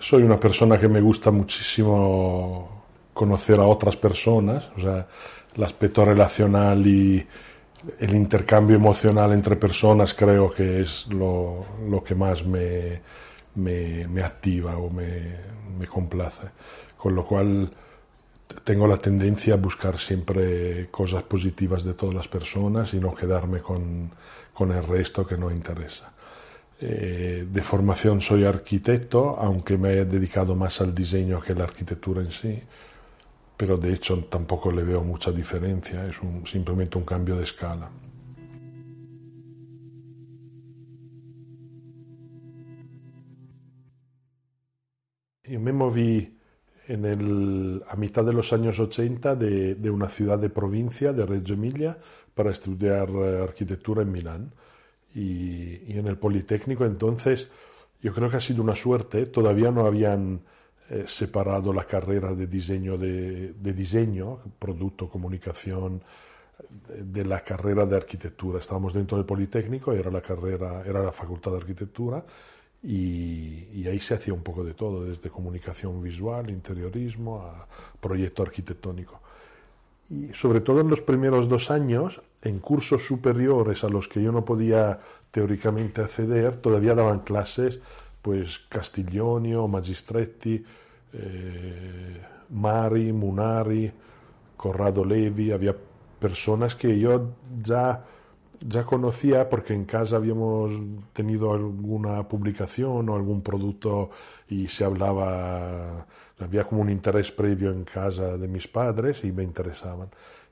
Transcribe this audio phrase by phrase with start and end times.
[0.00, 5.06] soy una persona que me gusta muchísimo conocer a otras personas, o sea,
[5.54, 7.26] el aspecto relacional y
[7.98, 11.64] el intercambio emocional entre personas creo que es lo,
[12.04, 13.00] que más me,
[13.56, 15.34] me, activa o me,
[15.78, 16.48] me, complace.
[16.96, 17.70] Con lo cual
[18.64, 23.60] tengo la tendencia a buscar siempre cosas positivas de todas las personas y no quedarme
[23.60, 24.10] con,
[24.52, 26.12] con el resto que no interesa.
[26.80, 31.64] Eh, de formación soy arquitecto, aunque me he dedicado más al diseño que a la
[31.64, 32.62] arquitectura en sí,
[33.56, 37.90] pero de hecho tampoco le veo mucha diferencia, es simplemente un cambio de escala.
[45.44, 46.38] Y me moví
[46.86, 51.26] en el, a mitad de los años 80 de, de, una ciudad de provincia, de
[51.26, 51.98] Reggio Emilia,
[52.34, 54.52] para estudiar eh, arquitectura en Milán
[55.18, 57.50] y, en el Politécnico entonces
[58.00, 60.40] yo creo que ha sido una suerte, todavía no habían
[60.88, 66.00] eh, separado la carrera de diseño, de, diseño, producto, comunicación,
[66.88, 68.60] de la carrera de arquitectura.
[68.60, 72.24] Estábamos dentro del Politécnico, era la carrera, era la facultad de arquitectura
[72.82, 77.66] y, y, ahí se hacía un poco de todo, desde comunicación visual, interiorismo a
[78.00, 79.20] proyecto arquitectónico.
[80.10, 84.32] Y sobre todo en los primeros dos años, en cursos superiores a los que yo
[84.32, 87.80] no podía teóricamente acceder, todavía daban clases
[88.22, 90.62] pues Castiglioni Magistretti,
[91.12, 93.90] eh, Mari, Munari,
[94.56, 95.74] Corrado Levi, había
[96.18, 98.04] personas que yo ya,
[98.60, 100.72] ya conocía porque en casa habíamos
[101.12, 104.10] tenido alguna publicación o algún producto
[104.48, 106.06] y se hablaba
[106.40, 110.10] había como un interés previo en casa de mis padres y me interesaban.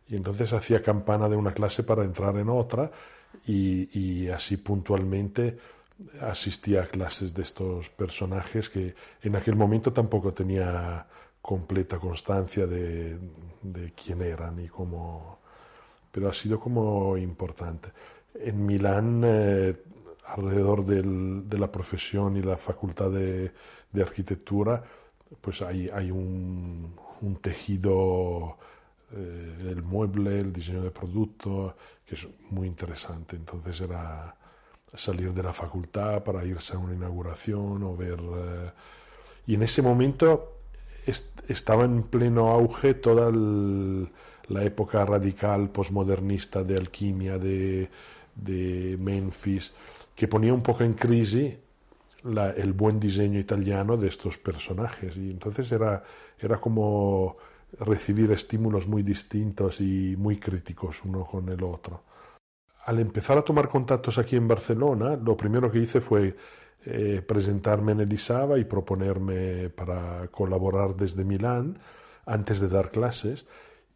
[0.08, 2.90] Y entonces hacía campana de una clase para entrar en otra
[3.46, 5.58] y, así puntualmente
[6.20, 11.06] asistía a clases de estos personajes que en aquel momento tampoco tenía
[11.40, 13.18] completa constancia de,
[13.94, 15.38] quién eran y cómo,
[16.12, 17.90] pero ha sido como importante.
[18.34, 19.76] En Milán, eh,
[20.26, 23.52] alrededor de la profesión y la facultad de
[24.02, 24.82] arquitectura,
[25.40, 26.94] pues hay, hay un,
[27.40, 28.56] tejido
[29.12, 31.76] eh, el mueble, el diseño de producto,
[32.06, 33.36] que es muy interesante.
[33.36, 34.34] Entonces era
[34.94, 38.20] salir de la facultad para irse a una inauguración o ver...
[38.20, 38.70] Eh,
[39.48, 40.56] y en ese momento
[41.46, 47.88] estaba en pleno auge toda la época radical postmodernista de alquimia de,
[48.34, 49.72] de Memphis,
[50.16, 51.54] que ponía un poco en crisis
[52.56, 55.16] el buen diseño italiano de estos personajes.
[55.16, 56.02] Y entonces era,
[56.38, 57.36] era como
[57.80, 62.02] recibir estímulos muy distintos y muy críticos uno con el otro.
[62.84, 66.36] Al empezar a tomar contactos aquí en Barcelona, lo primero que hice fue
[66.84, 71.78] eh, presentarme en Elisava y proponerme para colaborar desde Milán
[72.26, 73.44] antes de dar clases.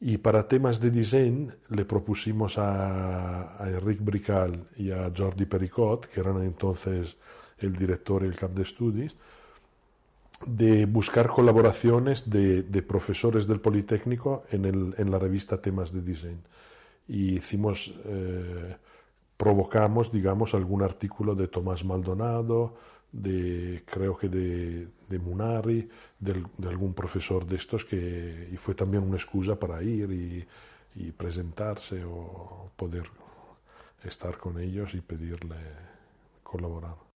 [0.00, 6.06] Y para temas de diseño le propusimos a, a Enric Brical y a Jordi Pericot,
[6.06, 7.16] que eran entonces
[7.60, 9.16] el director y el cap de estudios,
[10.46, 16.42] de buscar colaboraciones de, profesores del Politécnico en, el, en, la revista Temas de Diseño.
[17.08, 18.76] Y hicimos, eh,
[19.36, 22.74] provocamos, digamos, algún artículo de Tomás Maldonado,
[23.12, 29.02] de, creo que de, de Munari, de, algún profesor de estos, que, y fue también
[29.02, 30.46] una excusa para ir y,
[30.94, 33.04] y presentarse o poder
[34.04, 35.56] estar con ellos y pedirle
[36.42, 37.09] colaborar.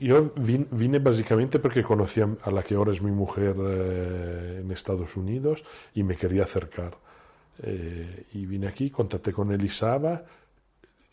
[0.00, 5.16] Yo vine básicamente porque conocía a la que ahora es mi mujer eh, en Estados
[5.16, 5.64] Unidos
[5.94, 6.98] y me quería acercar.
[7.62, 10.24] Eh, y vine aquí, contacté con Elisaba.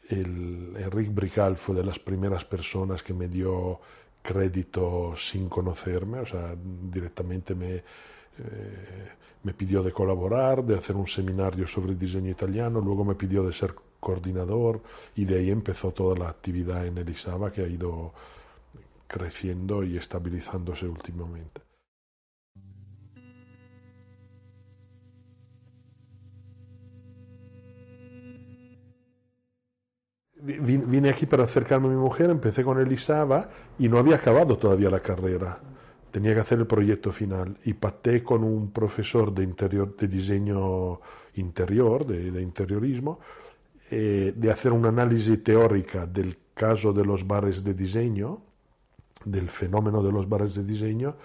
[0.10, 3.80] El, Enrique Brical fue de las primeras personas que me dio
[4.22, 7.83] crédito sin conocerme, o sea, directamente me, eh,
[9.44, 13.54] me pidió de colaborar, de hacer un seminario sobre diseño italiano, luego me pidió de
[13.54, 14.81] ser coordinador
[15.15, 18.13] y de ahí empezó toda la actividad en Elisaba que ha ido
[19.07, 21.61] creciendo y estabilizándose últimamente.
[30.35, 33.49] Vine aquí para acercarme a mi mujer, empecé con Elisaba
[33.79, 35.59] y no había acabado todavía la carrera.
[36.11, 40.99] Tenía que hacer el proyecto final y pacté con un profesor de, interior, de diseño
[41.33, 43.19] interior, de interiorismo,
[43.91, 48.41] eh, de hacer una análisis teórica del caso de los bares de diseño,
[49.25, 51.15] del fenómeno de los bares de diseño,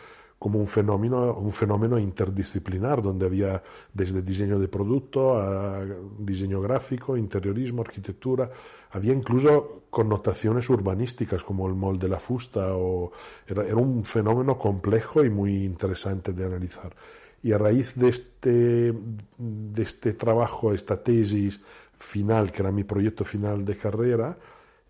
[0.41, 3.63] como un fenómeno, un fenómeno interdisciplinar, donde había
[3.93, 5.85] desde diseño de producto a
[6.19, 8.51] diseño gráfico, interiorismo, arquitectura,
[8.93, 13.13] había incluso connotaciones urbanísticas como el molde de la fusta, o
[13.47, 16.97] era, era un fenómeno complejo y muy interesante de analizar.
[17.43, 18.95] Y a raíz de este,
[19.37, 21.61] de este trabajo, esta tesis
[22.01, 24.37] final, que era mi proyecto final de carrera,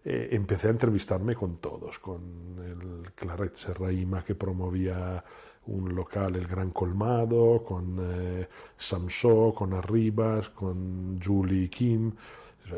[0.02, 5.22] eh, empecé a entrevistarme con todos, con el Claret Serraima que promovía
[5.66, 12.12] un local, el Gran Colmado, con eh, Samsó, con Arribas, con Julie Kim.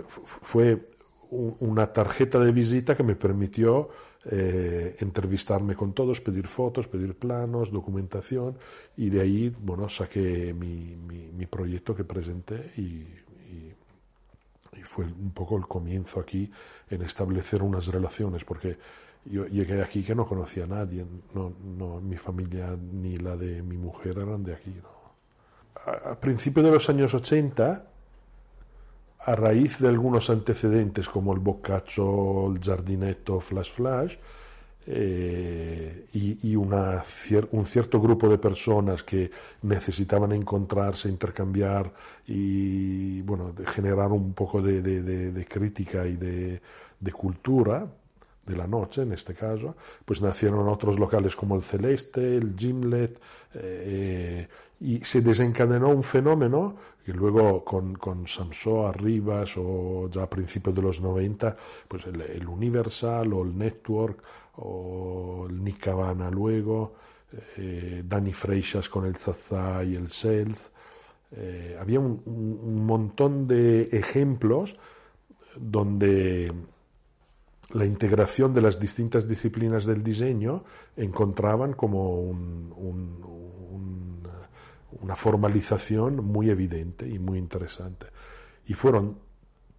[0.08, 0.84] Fue
[1.31, 3.88] una tarjeta de visita que me permitió
[4.25, 8.56] eh, entrevistarme con todos, pedir fotos, pedir planos, documentación
[8.96, 12.73] y de ahí, bueno, saqué mi, mi, proyecto que presenté
[14.84, 16.50] fue un poco el comienzo aquí
[16.90, 18.79] en establecer unas relaciones, porque
[19.25, 23.62] yo llegué aquí que no conocía a nadie, no, no, mi familia ni la de
[23.62, 24.75] mi mujer eran de aquí.
[25.87, 27.84] A, principios de los años 80,
[29.25, 34.17] a raíz de algunos antecedentes como el Boccaccio, el Giardinetto, Flash Flash,
[34.87, 37.02] eh, y, una,
[37.52, 39.31] un cierto grupo de personas que
[39.62, 41.93] necesitaban encontrarse, intercambiar
[42.26, 46.61] y bueno, generar un poco de, de, crítica y de,
[47.12, 47.87] cultura
[48.44, 53.20] de la noche en este caso, pues nacieron otros locales como el Celeste, el Gimlet,
[53.55, 54.48] eh,
[54.81, 60.74] y se desencadenó un fenómeno que luego con, con Samsó Arribas o ya a principios
[60.74, 61.56] de los 90,
[61.88, 64.22] pues el, el Universal o el Network,
[64.56, 66.94] o el Nick Cabana luego,
[67.56, 70.72] eh, Danny Freixas con el Zaza y el Sales.
[71.34, 74.76] Eh, había un, montón de ejemplos
[75.56, 76.52] donde
[77.70, 82.20] la integración de las distintas disciplinas del diseño encontraban como
[85.01, 88.06] una formalización muy evidente y muy interesante.
[88.67, 89.19] Y fueron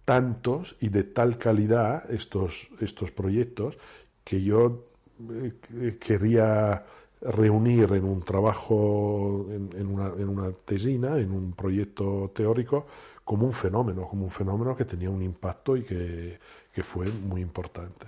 [0.04, 3.78] tantos y de tal calidad estos, estos proyectos
[4.22, 4.86] que yo
[5.30, 6.84] eh, quería
[7.20, 12.86] reunir en un trabajo, en, una, tesina, en un proyecto teórico,
[13.24, 16.38] como un fenómeno, como un fenómeno que tenía un impacto y que,
[16.82, 18.06] fue muy importante.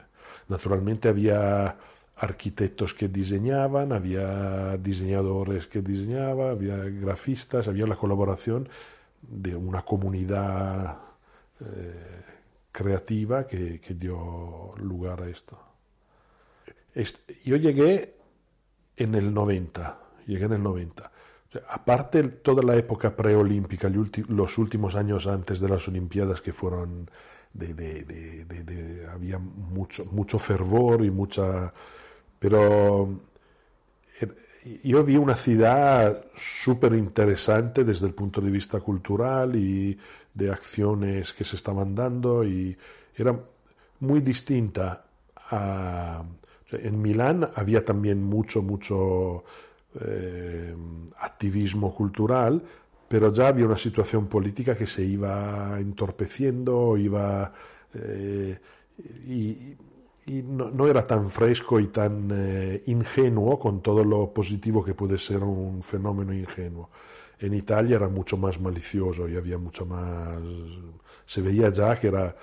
[0.48, 1.76] Naturalmente había
[2.16, 8.68] arquitectos que diseñaban, había diseñadores que diseñaban, había grafistas, había la colaboración
[9.20, 10.98] de una comunidad
[11.60, 12.22] eh,
[12.72, 15.58] creativa que dio lugar a esto.
[17.44, 18.14] Yo llegué
[18.96, 21.10] en el 90, llegué en el 90.
[21.68, 23.90] aparte toda la época preolímpica,
[24.28, 27.10] los últimos años antes de las Olimpiadas que fueron
[27.52, 31.72] de, había mucho, mucho fervor y mucha...
[32.38, 33.20] Pero
[34.20, 34.36] er,
[34.84, 39.98] yo vi una ciudad súper interesante desde el punto de vista cultural y
[40.34, 42.76] de acciones que se estaban dando y
[43.16, 43.38] era
[44.00, 45.04] muy distinta
[45.50, 46.22] a,
[46.72, 49.44] en Milán había también mucho, mucho
[50.00, 50.74] eh,
[51.20, 52.62] activismo cultural,
[53.08, 57.52] pero ya había una situación política que se iba entorpeciendo, iba
[57.94, 58.58] eh,
[60.26, 65.42] no, era tan fresco y tan eh, ingenuo con todo lo positivo que puede ser
[65.42, 66.90] un fenómeno ingenuo.
[67.38, 70.40] En Italia era mucho más malicioso y había mucho más...
[71.26, 72.36] Se veía ya que era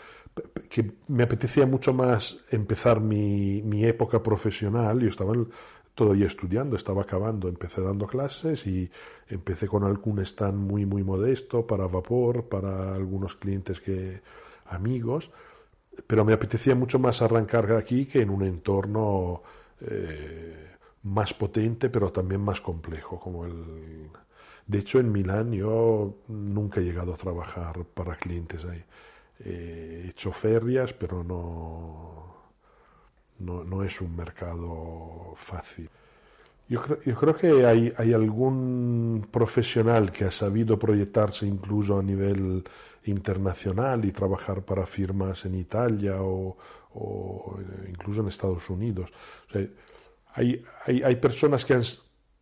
[0.69, 4.99] que me apetecía mucho más empezar mi, mi época profesional.
[4.99, 5.33] Yo estaba
[5.95, 8.89] todavía estudiando, estaba acabando, empecé dando clases y
[9.27, 14.21] empecé con algún stand muy, muy modesto para vapor, para algunos clientes que
[14.65, 15.31] amigos,
[16.07, 19.41] pero me apetecía mucho más arrancar aquí que en un entorno
[19.81, 24.09] eh, más potente, pero también más complejo, como el...
[24.65, 28.83] De hecho, en Milán yo nunca he llegado a trabajar para clientes ahí
[29.39, 32.35] he hecho ferias, pero no,
[33.39, 35.89] no, es un mercado fácil.
[36.69, 42.03] Yo creo, yo creo que hay, hay, algún profesional que ha sabido proyectarse incluso a
[42.03, 42.63] nivel
[43.05, 46.57] internacional y trabajar para firmas en Italia o,
[47.89, 49.11] incluso en Estados Unidos.
[50.33, 51.79] hay, hay, hay, personas que,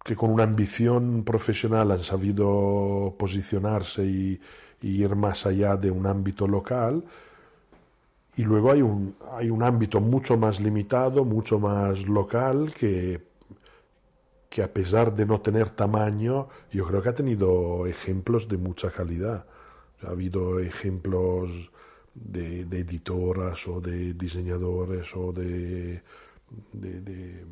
[0.03, 4.41] que con una ambición profesional han sabido posicionarse y,
[4.81, 7.03] y ir más allá de un ámbito local.
[8.35, 13.21] Y luego hay un, hay un ámbito mucho más limitado, mucho más local, que,
[14.49, 18.89] que a pesar de no tener tamaño, yo creo que ha tenido ejemplos de mucha
[18.89, 19.45] calidad.
[20.03, 21.71] Ha habido ejemplos
[22.13, 26.01] de, editoras o de diseñadores o de,
[26.73, 27.45] de,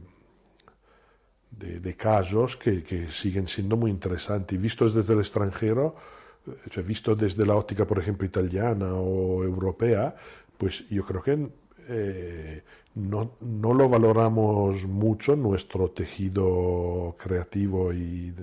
[1.51, 4.61] de, casos que, siguen siendo muy interesantes.
[4.61, 5.95] Vistos desde el extranjero,
[6.47, 10.15] eh, vistos desde la óptica, por ejemplo, italiana o europea,
[10.57, 11.49] pues yo creo que
[11.87, 12.63] eh,
[12.95, 18.33] no, no, lo valoramos mucho nuestro tejido creativo, y,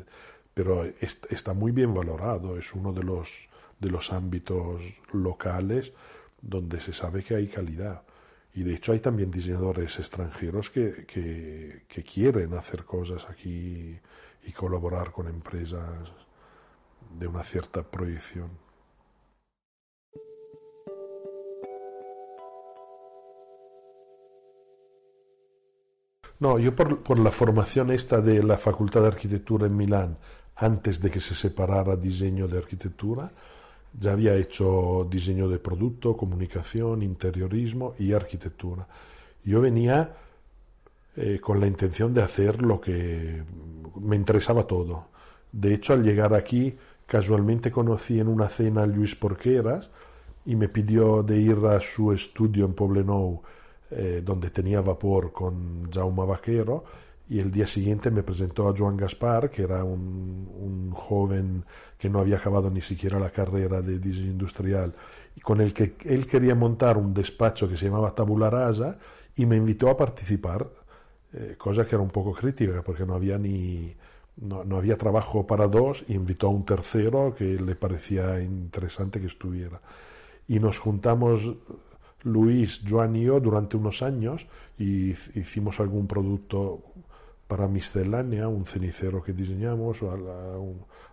[0.55, 0.85] pero
[1.31, 2.59] está muy bien valorado.
[2.59, 3.49] Es uno de los,
[3.79, 5.93] de los ámbitos locales
[6.41, 8.03] donde se sabe que hay calidad.
[8.55, 13.99] Y de hecho hay también diseñadores extranjeros que, que, quieren hacer cosas aquí
[14.45, 16.11] y colaborar con empresas
[17.19, 18.51] de una cierta proyección.
[26.39, 30.19] No, yo por, por, la formación esta de la Facultad de Arquitectura en Milán,
[30.55, 33.33] antes de que se separara diseño de arquitectura,
[33.99, 38.87] ya había hecho diseño de producto, comunicación, interiorismo y arquitectura.
[39.45, 40.15] Yo venía
[41.17, 43.43] eh, con la intención de hacer lo que
[44.01, 45.07] me interesaba todo.
[45.51, 46.77] De hecho, al llegar aquí,
[47.07, 49.89] casualmente conocí en una cena a Luis Porqueras
[50.45, 53.43] y me pidió de ir a su estudio en Poblenou,
[53.91, 56.85] eh, donde tenía vapor con Jaume Vaquero,
[57.29, 61.65] y el día siguiente me presentó a Joan Gaspar, que era un, un, joven
[61.99, 64.95] que no había acabado ni siquiera la carrera de diseño industrial,
[65.35, 68.99] y con el que él quería montar un despacho que se llamaba Tabula Rasa
[69.35, 70.69] y me invitó a participar,
[71.33, 73.95] eh, cosa que era un poco crítica porque no había ni
[74.37, 79.21] no, no, había trabajo para dos y invitó a un tercero que le parecía interesante
[79.21, 79.81] que estuviera.
[80.47, 81.55] Y nos juntamos
[82.23, 84.47] Luis, Joan y yo durante unos años
[84.79, 86.83] y hicimos algún producto
[87.47, 90.11] para miscelánea, un cenicero que diseñamos, o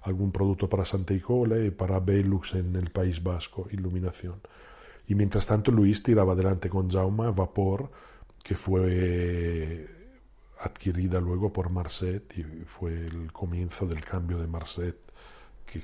[0.01, 4.41] algún producto para Santa Icole y para Belux en el País Vasco, iluminación.
[5.07, 7.91] Y mientras tanto Luis tiraba adelante con Jaume Vapor,
[8.43, 9.87] que fue
[10.59, 14.97] adquirida luego por Marset y fue el comienzo del cambio de Marset
[15.65, 15.83] que,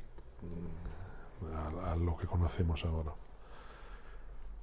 [1.83, 3.13] a, lo que conocemos ahora.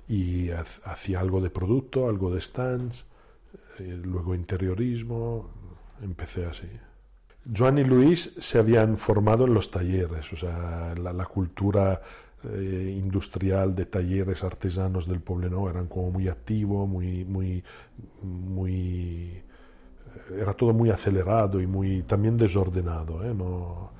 [0.08, 3.04] Y hacía algo de producto, algo de stands,
[3.78, 5.50] eh, luego interiorismo,
[6.02, 6.68] empecé así.
[7.54, 12.00] Joan y Luis se habían formado en los talleres, o sea, la, cultura
[12.44, 17.62] eh, industrial de talleres artesanos del no eran como muy activo, muy, muy,
[18.22, 23.32] muy, eh, era todo muy acelerado y muy también desordenado, ¿eh?
[23.32, 23.92] no,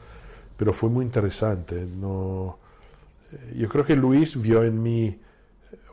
[0.56, 1.86] pero fue muy interesante.
[1.86, 2.58] No,
[3.54, 5.20] yo creo que Luis vio en mí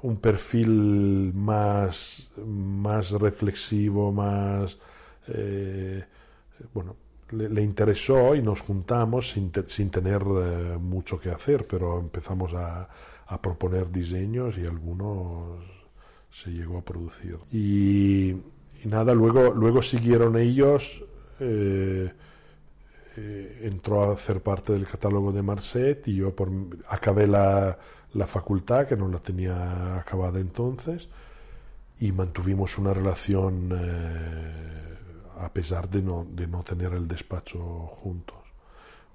[0.02, 4.78] un perfil más, más reflexivo, más
[5.28, 6.04] eh,
[6.74, 6.96] bueno,
[7.32, 12.88] le, interesó y nos juntamos sin, sin tener eh, mucho que hacer, pero empezamos a,
[13.28, 15.64] a, proponer diseños y algunos
[16.30, 17.38] se llegó a producir.
[17.52, 18.36] Y,
[18.86, 21.04] nada, luego, luego siguieron ellos,
[21.40, 22.12] eh,
[23.62, 26.50] entró a hacer parte del catálogo de Marset y yo por,
[26.90, 27.78] acabé la,
[28.14, 31.10] la facultad, que no la tenía acabada entonces,
[32.00, 33.70] y mantuvimos una relación
[35.40, 38.38] a pesar de no, de no tener el despacho juntos.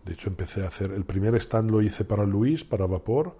[0.05, 3.37] De hecho, empecé a hacer, el primer stand lo hice para Luis, para Vapor,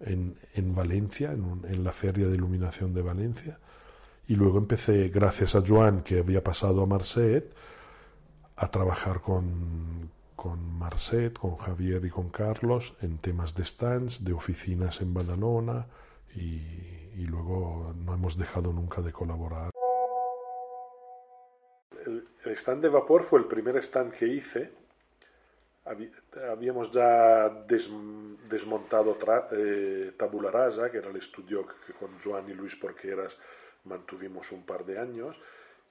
[0.00, 3.58] en, en Valencia, en, en, la Feria de Iluminación de Valencia.
[4.28, 7.52] Y luego empecé, gracias a Joan, que había pasado a Marset,
[8.56, 14.32] a trabajar con, con Marset, con Javier y con Carlos en temas de stands, de
[14.32, 15.86] oficinas en Badalona
[16.34, 16.60] y,
[17.16, 19.72] y luego no hemos dejado nunca de colaborar
[22.44, 24.70] el stand de vapor fue el primer stand que hice.
[26.50, 27.48] Habíamos ya
[28.48, 29.18] desmontado
[29.52, 33.36] eh, Tabula Rasa, que era el estudio que con Joan y Luis Porqueras
[33.84, 35.36] mantuvimos un par de años.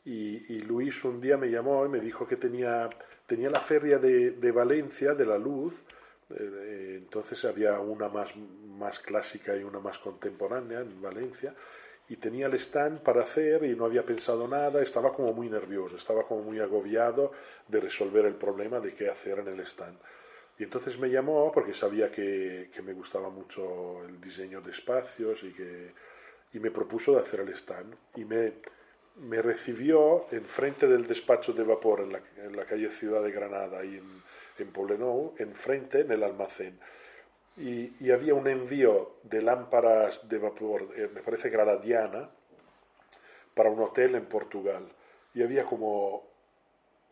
[0.04, 2.90] Y, Luis un día me llamó y me dijo que tenía,
[3.28, 5.76] tenía la feria de, de Valencia, de la luz,
[6.40, 11.54] eh, entonces había una más, más clásica y una más contemporánea en Valencia,
[12.10, 15.96] y tenía el stand para hacer y no había pensado nada, estaba como muy nervioso,
[15.96, 17.32] estaba como muy agobiado
[17.68, 19.98] de resolver el problema de qué hacer en el stand.
[20.60, 25.44] Y entonces me llamó porque sabía que, que me gustaba mucho el diseño de espacios
[25.44, 25.94] y, que,
[26.54, 27.96] y me propuso de hacer el stand.
[28.16, 28.54] Y me,
[29.16, 33.84] me recibió enfrente del despacho de vapor en la, en la calle Ciudad de Granada,
[33.84, 34.22] y en,
[34.60, 36.78] en Poblenou, enfrente en el almacén
[37.62, 42.30] y, había un envío de lámparas de vapor, eh, me parece que era la Diana,
[43.54, 44.88] para un hotel en Portugal.
[45.34, 46.24] Y había como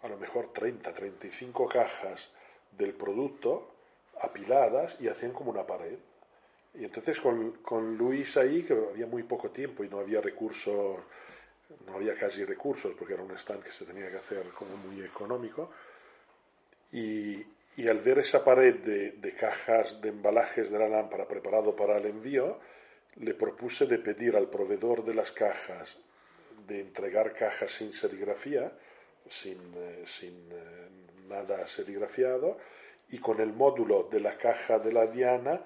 [0.01, 2.29] a lo mejor 30, 35 cajas
[2.77, 3.69] del producto
[4.21, 5.97] apiladas y hacían como una pared.
[6.73, 10.99] Y entonces con, con Luis ahí, que había muy poco tiempo y no había recursos
[11.85, 15.03] no había casi recursos porque era un stand que se tenía que hacer como muy
[15.03, 15.71] económico.
[16.91, 17.45] Y,
[17.77, 21.97] y al ver esa pared de, de, cajas de embalajes de la lámpara preparado para
[21.97, 22.59] el envío,
[23.15, 25.99] le propuse de pedir al proveedor de las cajas
[26.69, 28.71] de entregar cajas sin serigrafía,
[29.27, 30.89] sin, eh, sin eh,
[31.27, 32.57] nada serigrafiado,
[33.09, 35.61] y con el módulo de la caja de la Diana,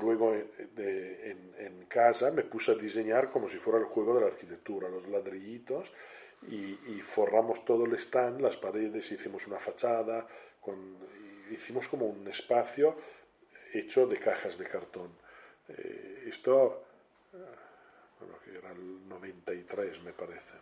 [0.00, 4.22] luego eh, en, en, casa me puse a diseñar como si fuera el juego de
[4.22, 5.90] la arquitectura, los ladrillitos,
[6.48, 10.26] y, y forramos todo el stand, las paredes, hicimos una fachada,
[10.66, 10.96] con,
[11.50, 12.96] hicimos como un espacio
[13.72, 15.10] hecho de cajas de cartón.
[15.68, 16.82] Eh, esto,
[18.20, 20.56] bueno, que era el 93 me parece.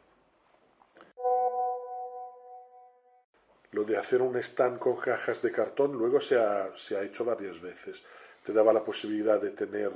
[3.73, 7.25] Lo de hacer un stand con cajas de cartón luego se ha, se ha hecho
[7.25, 8.03] varias veces.
[8.45, 9.91] Te daba la posibilidad de tener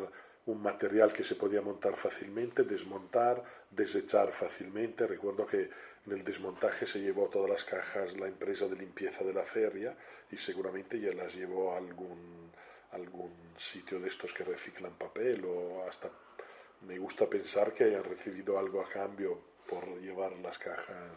[0.46, 5.06] un material que se podía montar fácilmente, desmontar, desechar fácilmente.
[5.06, 5.70] Recuerdo que
[6.08, 9.94] en el desmontaje se llevó todas las cajas la empresa de limpieza de la feria
[10.30, 12.50] y seguramente ya las llevó a algún,
[12.92, 16.10] algún sitio de estos que reciclan papel o hasta
[16.86, 21.12] me gusta pensar que hayan recibido algo a cambio por llevar las cajas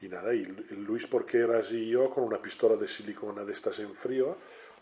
[0.00, 3.94] y nada, y Luis Porqueras y yo con una pistola de silicona de estas en
[3.94, 4.36] frío,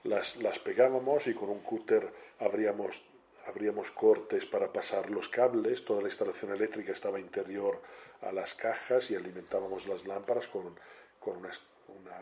[0.05, 2.07] las, las pegábamos y con un cúter
[2.39, 3.03] abríamos,
[3.47, 7.81] abríamos cortes para pasar los cables, toda la instalación eléctrica estaba interior
[8.23, 10.75] a las cajas y alimentábamos las lámparas con,
[11.21, 11.51] con una,
[11.89, 12.19] una,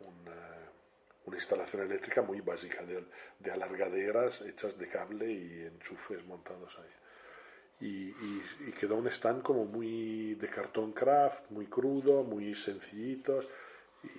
[0.00, 0.70] una,
[1.26, 3.04] una, instalación eléctrica muy básica de,
[3.38, 7.04] de alargaderas hechas de cable y enchufes montados ahí
[7.80, 8.14] y,
[8.68, 13.46] y, quedó un stand como muy de cartón craft, muy crudo, muy sencillitos.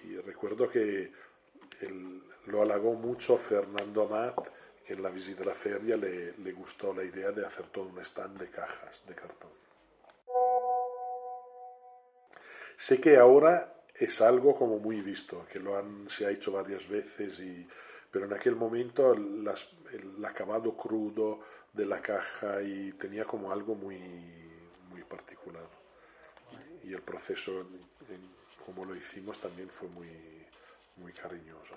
[0.03, 1.11] Y recuerdo que
[2.47, 4.49] lo halagó mucho Fernando Amat,
[4.85, 7.85] que en la visita a la feria le, le gustó la idea de hacer todo
[7.85, 9.51] un stand de cajas de cartón.
[12.77, 16.87] Sé que ahora es algo como muy visto, que lo han, se ha hecho varias
[16.87, 17.67] veces, y,
[18.11, 21.39] pero en aquel momento las, el acabado crudo
[21.73, 23.97] de la caja y tenía como algo muy,
[24.89, 25.67] muy particular.
[26.83, 28.29] Y el proceso, en,
[28.65, 30.09] como lo hicimos, también fue muy,
[30.97, 31.75] muy cariñoso.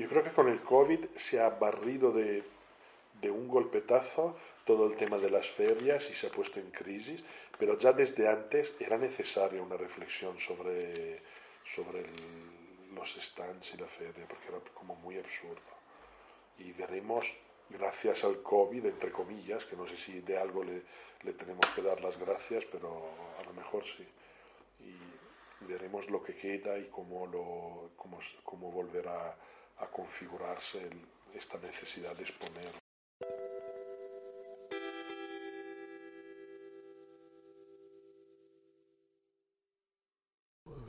[0.00, 2.42] Yo creo que con el COVID se ha barrido de,
[3.20, 4.34] de un golpetazo
[4.64, 7.22] todo el tema de las ferias y se ha puesto en crisis,
[7.58, 11.20] pero ya desde antes era necesaria una reflexión sobre,
[11.66, 15.60] sobre el, los stands y la feria, porque era como muy absurdo.
[16.56, 17.30] Y veremos,
[17.68, 20.80] gracias al COVID, entre comillas, que no sé si de algo le,
[21.24, 24.08] le tenemos que dar las gracias, pero a lo mejor sí.
[24.80, 29.36] Y veremos lo que queda y cómo, lo, cómo, cómo volverá
[29.80, 30.88] a configurarse
[31.34, 32.70] esta necesidad de exponer.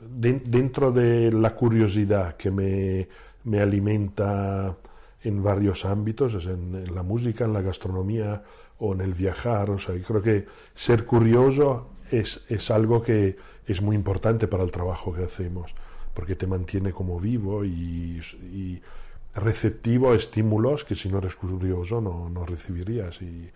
[0.04, 3.08] dentro de la curiosidad que me,
[3.44, 4.76] me alimenta
[5.22, 8.42] en varios ámbitos, en, en, la música, en la gastronomía
[8.78, 9.70] o en el viajar.
[9.70, 14.64] O sea, yo creo que ser curioso es, es algo que es muy importante para
[14.64, 15.74] el trabajo que hacemos,
[16.14, 18.20] porque te mantiene como vivo y,
[19.34, 23.20] receptivo a estímulos que si no eres curioso no, no recibirías.
[23.22, 23.50] Y,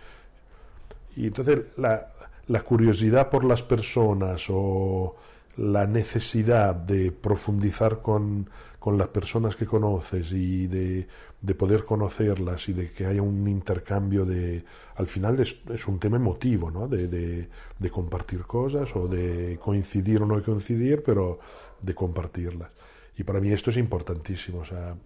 [1.16, 2.08] entonces la,
[2.48, 5.16] la curiosidad por las personas o
[5.56, 11.06] la necesidad de profundizar con, con las personas que conoces y de,
[11.40, 14.62] de, poder conocerlas y de que haya un intercambio de...
[14.96, 16.86] Al final es, es un tema emotivo, ¿no?
[16.86, 21.38] De, de, compartir cosas o de coincidir o no coincidir, pero
[21.80, 22.70] de compartirlas.
[23.16, 24.60] Y para mí esto es importantísimo.
[24.60, 24.96] O sea,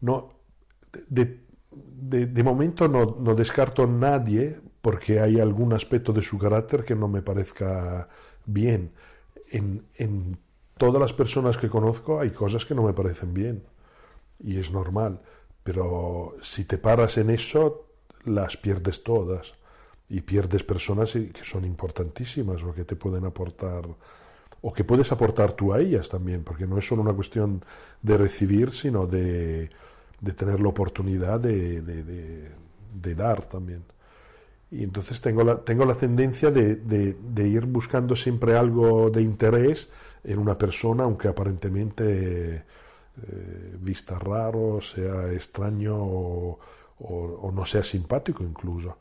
[0.00, 0.32] no,
[1.08, 1.40] de,
[1.80, 6.94] de, momento no, no descarto a nadie porque hay algún aspecto de su carácter que
[6.94, 8.08] no me parezca
[8.44, 8.92] bien.
[9.50, 10.38] En, en,
[10.76, 13.62] todas las personas que conozco hay cosas que no me parecen bien
[14.42, 15.20] y es normal,
[15.62, 17.86] pero si te paras en eso,
[18.24, 19.54] las pierdes todas
[20.08, 23.84] y pierdes personas que son importantísimas o que te pueden aportar
[24.62, 27.64] o que puedes aportar tú a ellas también, porque no es solo una cuestión
[28.00, 29.68] de recibir, sino de,
[30.20, 32.48] de tener la oportunidad de, de,
[32.94, 33.82] de, dar también.
[34.70, 39.20] Y entonces tengo la, tengo la tendencia de, de, de, ir buscando siempre algo de
[39.20, 39.90] interés
[40.24, 46.58] en una persona, aunque aparentemente eh, vista raro, sea extraño o,
[47.00, 48.96] o, o, no sea simpático incluso.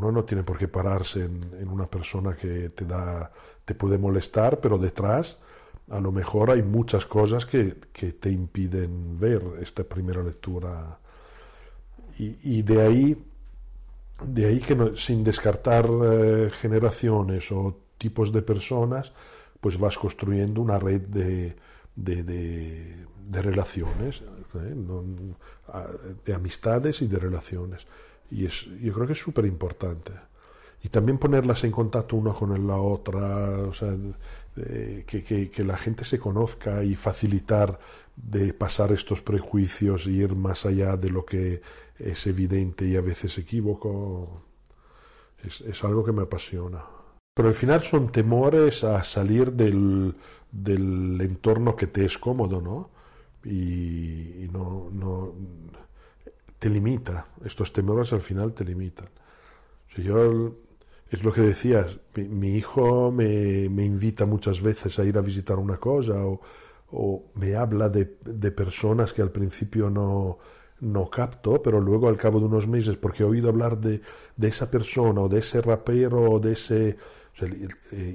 [0.00, 3.30] Uno no tiene por qué pararse en, una persona que te da,
[3.66, 5.38] te puede molestar, pero detrás
[5.90, 10.98] a lo mejor hay muchas cosas que, que te impiden ver esta primera lectura
[12.18, 13.26] y, de ahí
[14.24, 19.12] de ahí que sin descartar eh, generaciones o tipos de personas,
[19.60, 21.56] pues vas construyendo una red de,
[21.94, 22.96] de,
[23.30, 24.22] relaciones,
[24.54, 24.74] ¿eh?
[26.24, 27.86] de amistades y de relaciones.
[28.30, 30.12] Y es, yo creo que es súper importante.
[30.82, 33.94] Y también ponerlas en contacto una con la otra, o sea,
[35.06, 37.78] que, que, la gente se conozca y facilitar
[38.16, 41.60] de pasar estos prejuicios y ir más allá de lo que
[41.98, 44.42] es evidente y a veces equívoco,
[45.44, 46.82] es, es algo que me apasiona.
[47.34, 50.14] Pero al final son temores a salir del,
[50.50, 52.90] del entorno que te es cómodo, ¿no?
[53.44, 55.34] Y, no, no,
[56.60, 57.26] te limita.
[57.44, 59.08] Estos temores al final te limitan.
[59.96, 60.54] yo,
[61.10, 65.58] es lo que decías, mi, hijo me, me, invita muchas veces a ir a visitar
[65.58, 66.40] una cosa o,
[66.92, 70.38] o me habla de, de, personas que al principio no,
[70.80, 74.02] no capto, pero luego al cabo de unos meses, porque he oído hablar de,
[74.36, 76.96] de esa persona o de ese rapero o de ese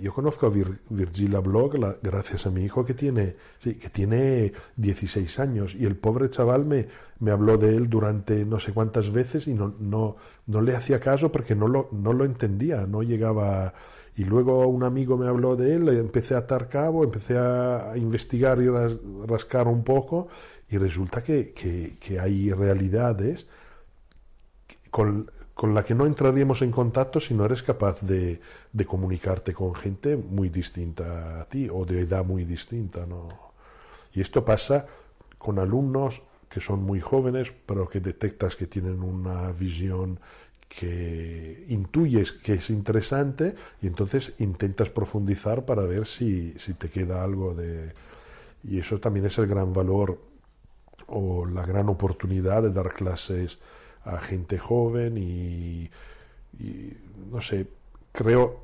[0.02, 0.52] yo conozco a
[0.90, 6.30] Virgila Blog gracias a mi hijo que tiene, que tiene 16 años y el pobre
[6.30, 6.88] chaval me,
[7.20, 10.16] me habló de él durante no sé cuántas veces y no, no,
[10.48, 13.74] no le hacía caso porque no lo, no lo entendía, no llegaba...
[14.18, 18.62] Y luego un amigo me habló de él, empecé a atar cabo, empecé a investigar
[18.62, 18.68] y
[19.28, 20.30] rascar un poco
[20.70, 23.46] y resulta que, que, que hay realidades
[24.90, 28.42] con, con la que no entraríamos en contacto si no eres capaz de,
[28.86, 33.06] comunicarte con gente muy distinta a ti o de edad muy distinta.
[33.06, 33.30] ¿no?
[34.14, 34.86] Y esto pasa
[35.38, 40.20] con alumnos que son muy jóvenes, pero que detectas que tienen una visión
[40.68, 47.24] que intuyes que es interesante y entonces intentas profundizar para ver si, si te queda
[47.24, 47.94] algo de...
[48.66, 50.20] Y eso también es el gran valor
[51.08, 53.60] o la gran oportunidad de dar clases
[54.06, 55.90] a gente joven y,
[57.32, 57.68] no sé,
[58.12, 58.62] creo,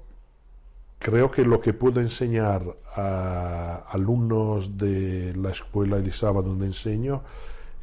[1.00, 2.64] creo que lo que puedo enseñar
[2.96, 7.24] a alumnos de la escuela Elisaba donde enseño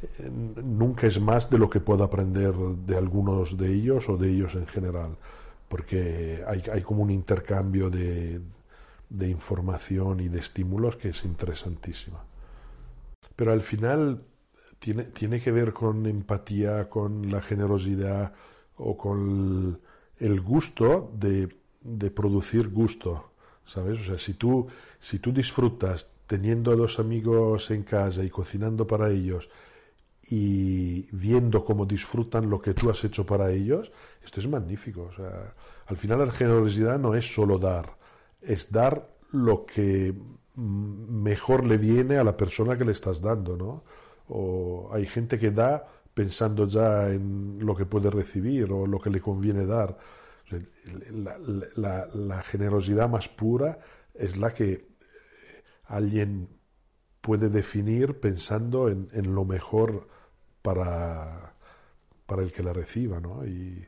[0.01, 0.29] eh,
[0.63, 4.55] nunca es más de lo que puedo aprender de algunos de ellos o de ellos
[4.55, 5.17] en general,
[5.67, 8.39] porque hay, hay como un intercambio de,
[9.09, 12.23] de información y de estímulos que es interesantísima.
[13.35, 14.21] Pero al final
[14.79, 18.33] tiene, tiene que ver con empatía, con la generosidad
[18.77, 19.79] o con
[20.17, 21.49] el, gusto de,
[21.81, 23.31] de, producir gusto,
[23.65, 23.99] ¿sabes?
[23.99, 24.67] O sea, si tú,
[24.99, 29.49] si tú disfrutas teniendo a los amigos en casa y cocinando para ellos
[30.29, 33.91] y viendo cómo disfrutan lo que tú has hecho para ellos,
[34.23, 35.09] esto es magnífico.
[35.11, 35.53] O sea,
[35.87, 37.97] al final la generosidad no es solo dar,
[38.41, 40.13] es dar lo que
[40.55, 43.83] mejor le viene a la persona que le estás dando, ¿no?
[44.29, 49.09] O hay gente que da pensando ya en lo que puede recibir o lo que
[49.09, 49.97] le conviene dar.
[51.75, 53.79] La, generosidad más pura
[54.13, 54.87] es la que eh,
[55.85, 56.49] alguien
[57.21, 60.07] puede definir pensando en, lo mejor
[60.61, 61.53] para,
[62.25, 63.19] para, el que la reciba.
[63.19, 63.45] ¿no?
[63.45, 63.85] Y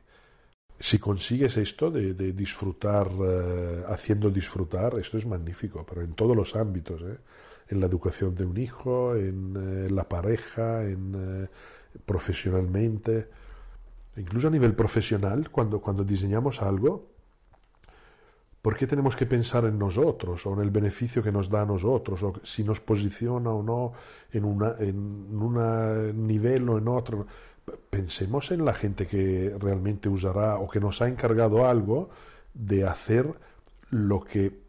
[0.78, 6.56] si consigues esto de, disfrutar, eh, haciendo disfrutar, esto es magnífico, pero en todos los
[6.56, 7.02] ámbitos.
[7.02, 7.18] ¿eh?
[7.68, 11.48] En la educación de un hijo, en eh, la pareja, en eh,
[12.04, 13.28] profesionalmente,
[14.16, 17.06] incluso a nivel profesional, cuando, cuando diseñamos algo,
[18.60, 21.66] ¿por qué tenemos que pensar en nosotros o en el beneficio que nos da a
[21.66, 23.92] nosotros o si nos posiciona o no
[24.32, 27.26] en, una, en un nivel o en otro?
[27.90, 32.10] Pensemos en la gente que realmente usará o que nos ha encargado algo
[32.54, 33.32] de hacer
[33.90, 34.61] lo que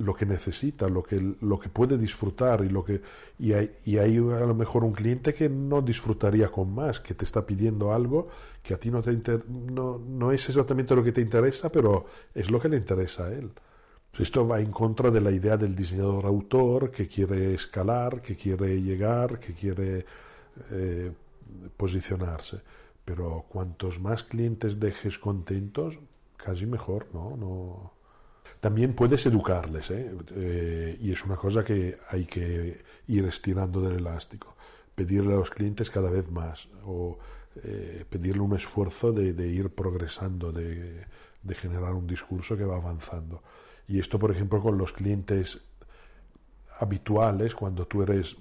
[0.00, 3.00] lo que necesita, lo que, lo que puede disfrutar y lo que
[3.38, 7.14] y hay, y hay a lo mejor un cliente que no disfrutaría con más, que
[7.14, 8.28] te está pidiendo algo
[8.62, 9.12] que a ti no te
[9.48, 13.32] no, no es exactamente lo que te interesa, pero es lo que le interesa a
[13.32, 13.50] él.
[14.18, 18.80] Esto va en contra de la idea del diseñador autor que quiere escalar, que quiere
[18.80, 20.04] llegar, que quiere
[20.70, 21.12] eh,
[21.76, 22.60] posicionarse.
[23.04, 25.98] Pero cuantos más clientes dejes contentos,
[26.36, 27.99] casi mejor, no
[28.60, 30.14] también puedes educarles, ¿eh?
[30.32, 34.54] Eh, y es una cosa que hay que ir estirando del elástico.
[34.94, 37.18] Pedirle a los clientes cada vez más, o
[37.64, 41.06] eh, pedirle un esfuerzo de, ir progresando, de,
[41.54, 43.42] generar un discurso que va avanzando.
[43.88, 45.64] Y esto, por ejemplo, con los clientes
[46.78, 48.36] habituales, cuando tú eres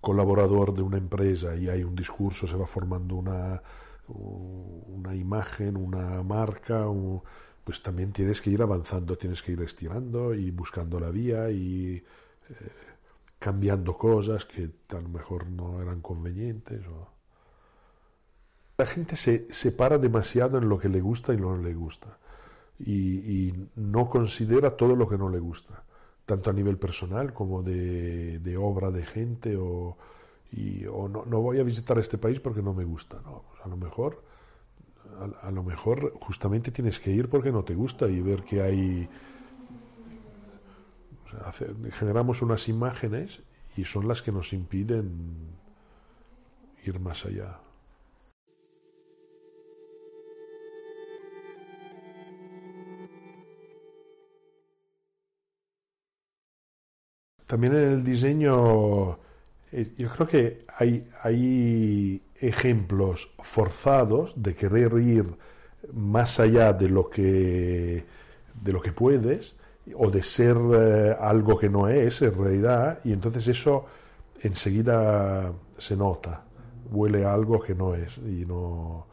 [0.00, 3.62] colaborador de una empresa y hay un discurso, se va formando una,
[4.08, 7.22] una imagen, una marca, un,
[7.64, 11.96] pues también tienes que ir avanzando, tienes que ir estirando y buscando la vía y
[11.96, 12.04] eh,
[13.38, 16.82] cambiando cosas que a lo mejor no eran convenientes.
[18.76, 22.18] La gente se separa demasiado en lo que le gusta y no le gusta.
[22.78, 25.84] Y, no considera todo lo que no le gusta,
[26.24, 29.98] tanto a nivel personal como de, obra de gente o,
[30.52, 33.20] no, voy a visitar este país porque no me gusta.
[33.22, 34.22] No, a lo mejor
[35.42, 39.08] a, lo mejor justamente tienes que ir porque no te gusta y ver que hay
[41.92, 43.42] generamos unas imágenes
[43.76, 45.56] y son las que nos impiden
[46.84, 47.60] ir más allá.
[57.46, 59.18] También en el diseño,
[59.72, 65.26] yo creo que hay, hay ejemplos forzados de querer ir
[65.92, 68.04] más allá de lo que,
[68.60, 69.54] de lo que puedes
[69.94, 73.86] o de ser eh, algo que no es en realidad y entonces eso
[74.42, 76.44] enseguida se nota,
[76.90, 79.06] huele a algo que no es y no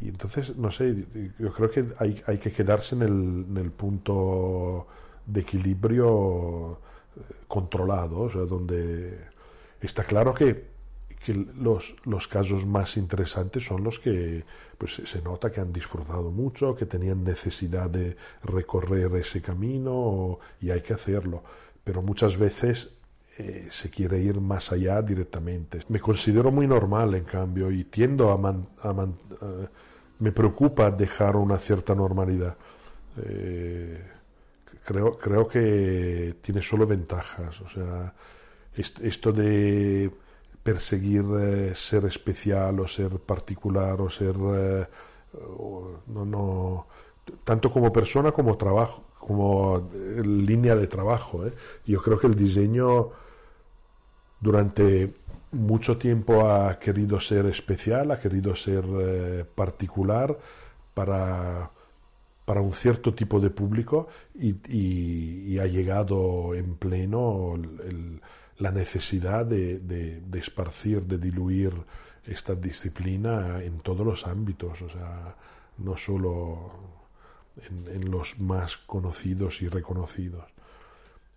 [0.00, 1.06] y entonces no sé,
[1.38, 4.86] yo creo que hay, hay que quedarse en el, en el punto
[5.26, 6.78] de equilibrio
[7.48, 9.31] controlado, o sea, donde
[9.86, 10.72] está claro que,
[11.56, 14.44] los, los, casos más interesantes son los que
[14.76, 20.70] pues, se nota que han disfrutado mucho, que tenían necesidad de recorrer ese camino y
[20.70, 21.44] hay que hacerlo.
[21.84, 22.92] Pero muchas veces
[23.38, 25.80] eh, se quiere ir más allá directamente.
[25.88, 28.88] Me considero muy normal, en cambio, y tiendo a...
[28.88, 29.68] a eh,
[30.22, 32.56] me preocupa dejar una cierta normalidad.
[33.24, 34.00] Eh,
[34.84, 37.60] creo, creo que tiene solo ventajas.
[37.60, 38.14] O sea,
[38.76, 40.10] esto de
[40.62, 44.86] perseguir eh, ser especial o ser particular o ser eh,
[46.06, 46.86] no, no
[47.44, 51.44] tanto como persona como trabajo como eh, línea de trabajo
[51.84, 53.10] yo creo que el diseño
[54.40, 55.14] durante
[55.52, 60.38] mucho tiempo ha querido ser especial ha querido ser particular
[60.94, 61.70] para
[62.44, 67.54] para un cierto tipo de público y, ha llegado en pleno
[68.58, 71.72] la necesidad de, esparcir, de diluir
[72.24, 75.36] esta disciplina en todos los ámbitos, o sea,
[75.78, 76.72] no solo
[77.56, 80.44] en, los más conocidos y reconocidos.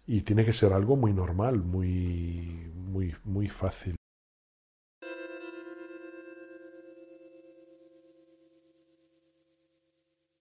[0.07, 3.95] Y tiene que ser algo muy normal, muy, muy, muy fácil.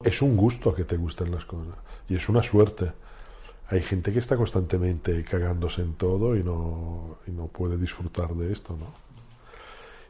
[0.05, 1.77] es un gusto que te gusten las cosas
[2.09, 2.93] y es una suerte.
[3.75, 8.53] Hay gente que está constantemente cagándose en todo y no, y no puede disfrutar de
[8.53, 8.87] esto, ¿no?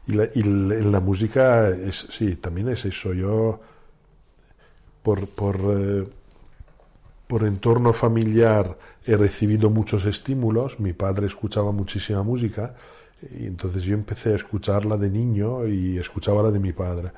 [0.05, 3.11] Y, la, en la música, es, sí, también es eso.
[3.11, 3.59] Yo,
[5.01, 6.07] por, por, eh,
[7.25, 10.79] por entorno familiar, he recibido muchos estímulos.
[10.79, 12.75] Mi padre escuchaba muchísima música
[13.35, 17.09] y entonces yo empecé a escucharla de niño y escuchaba la de mi padre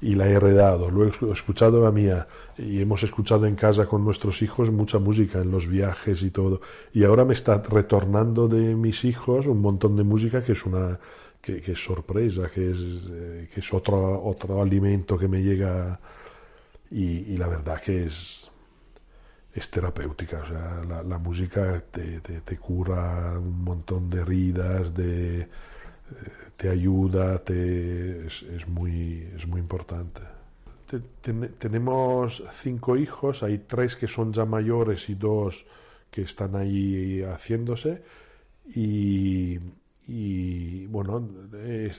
[0.00, 0.90] y la he heredado.
[0.90, 2.26] Lo he escuchado la mía
[2.58, 6.60] y hemos escuchado en casa con nuestros hijos mucha música en los viajes y todo.
[6.92, 10.98] Y ahora me está retornando de mis hijos un montón de música que es una
[11.40, 12.78] que, es sorpresa, que es,
[13.10, 16.00] eh, que es otro, otro alimento que me llega
[16.90, 18.50] y, la verdad que es,
[19.52, 20.42] es terapéutica.
[20.42, 25.48] O sea, la, la música te, te, te, cura un montón de heridas, de
[26.56, 30.22] te ayuda, te, es, muy, es muy importante.
[31.58, 35.66] tenemos cinco hijos, hay tres que son ya mayores y dos
[36.10, 38.02] que están ahí haciéndose
[38.66, 39.58] y,
[40.86, 41.28] bueno,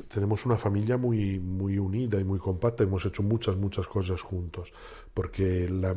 [0.07, 4.71] tenemos una familia muy, muy unida y muy compacta, hemos hecho muchas, muchas cosas juntos,
[5.13, 5.95] porque la,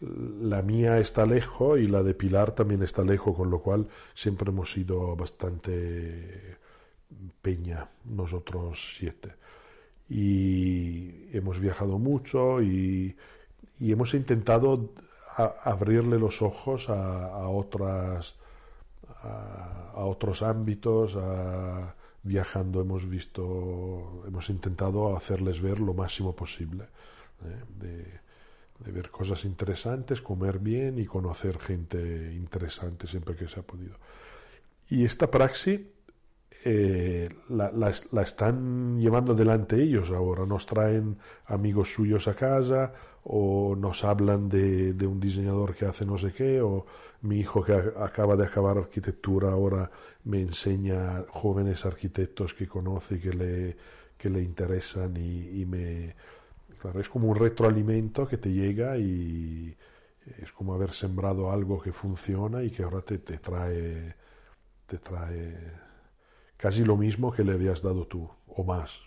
[0.00, 4.50] la mía está lejos y la de Pilar también está lejos, con lo cual siempre
[4.50, 6.58] hemos sido bastante
[7.42, 9.34] peña, nosotros siete.
[10.08, 13.16] Y hemos viajado mucho y,
[13.80, 14.90] hemos intentado
[15.36, 18.34] abrirle los ojos a, otras
[19.22, 21.16] a, otros ámbitos
[22.24, 26.84] viajando hemos visto hemos intentado hacerles ver lo máximo posible
[27.44, 27.62] ¿eh?
[27.78, 28.04] de,
[28.84, 33.94] de, ver cosas interesantes comer bien y conocer gente interesante siempre que se ha podido
[34.90, 35.80] y esta praxis
[36.64, 40.44] eh, la, la, están llevando delante ellos ahora.
[40.44, 42.92] Nos traen amigos suyos a casa
[43.24, 46.86] o nos hablan de, de, un diseñador que hace no sé qué o
[47.22, 49.90] mi hijo que acaba de acabar arquitectura ahora
[50.24, 53.76] me enseña jóvenes arquitectos que conoce que le,
[54.16, 56.14] que le interesan y, y me...
[56.80, 59.76] Claro, es como un retroalimento que te llega y
[60.40, 64.14] es como haber sembrado algo que funciona y que ahora te, te trae
[64.86, 65.87] te trae
[66.58, 69.00] casi lo mismo que le habías dado tú, o más.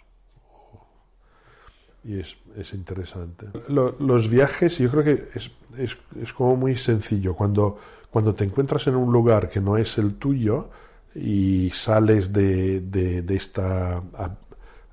[2.04, 3.48] y es, es interesante.
[3.70, 7.36] los viajes, yo creo que es, es, es, como muy sencillo.
[7.36, 7.78] Cuando,
[8.10, 10.70] cuando te encuentras en un lugar que no es el tuyo
[11.14, 14.02] y sales de, de, esta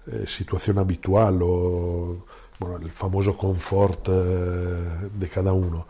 [0.07, 2.27] eh, situación habitual o
[2.59, 5.87] bueno, el famoso confort eh, de cada uno,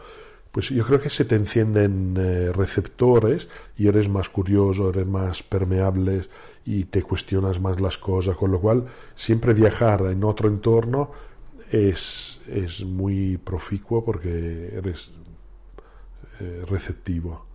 [0.53, 5.43] pues yo creo que se te encienden eh, receptores y eres más curioso, eres más
[5.43, 6.23] permeable
[6.69, 8.85] y te cuestionas más las cosas, con lo cual
[9.17, 11.11] siempre viajar en otro entorno
[11.73, 15.11] es, es muy proficuo porque eres
[16.41, 17.47] eh, receptivo.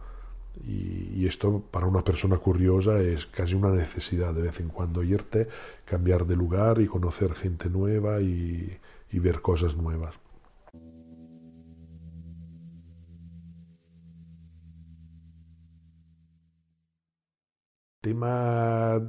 [0.67, 5.47] Y, esto para una persona curiosa es casi una necesidad de vez en cuando irte,
[5.85, 8.77] cambiar de lugar y conocer gente nueva y,
[9.11, 10.15] y ver cosas nuevas.
[18.03, 19.01] Tema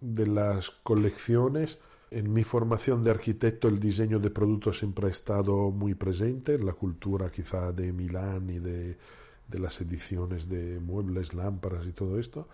[0.00, 1.78] de las colecciones,
[2.12, 6.64] en mi formación de arquitecto el diseño de productos siempre ha estado muy presente, en
[6.64, 8.96] la cultura quizá de Milán y de,
[9.58, 12.48] las ediciones de muebles, lámparas y todo esto.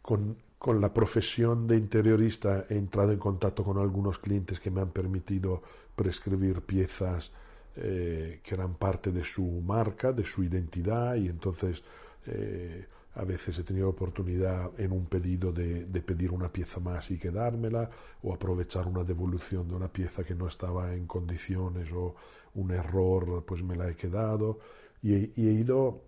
[0.00, 0.36] Con,
[0.80, 5.62] la profesión de interiorista he entrado en contacto con algunos clientes que me han permitido
[5.96, 7.32] prescribir piezas
[7.74, 11.82] eh, que eran parte de su marca, de su identidad y entonces
[12.26, 12.86] eh,
[13.16, 17.88] a veces he tenido oportunidad en un pedido de, pedir una pieza más y quedármela,
[18.22, 22.14] o aprovechar una devolución de una pieza que no estaba en condiciones o
[22.54, 24.58] un error, pues me la he quedado.
[25.02, 26.02] Y he, ido,